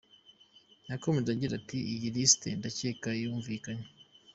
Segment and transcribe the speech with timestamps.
[0.89, 3.85] Yakomeje agira ati “Iyi lisiti ndakeka ko yumvikana.